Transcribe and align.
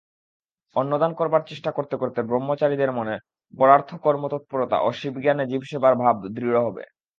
অন্নদান 0.75 1.11
করবার 1.13 1.41
চেষ্টা 1.47 1.71
করতে 1.71 1.95
করতে 1.97 2.19
ব্রহ্মচারীদের 2.23 2.91
মনে 2.91 3.15
পরার্থকর্মতৎপরতা 3.53 4.77
ও 4.79 4.89
শিবজ্ঞানে 4.91 5.43
জীবসেবার 5.45 5.93
ভাব 5.95 6.15
দৃঢ় 6.35 6.57
হবে। 6.59 6.83